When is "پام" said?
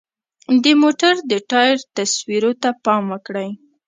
2.83-3.03